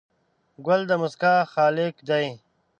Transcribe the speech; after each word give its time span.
ګل 0.65 0.81
د 0.89 0.91
موسکا 1.01 1.33
خالق 1.53 1.95
دی. 2.09 2.27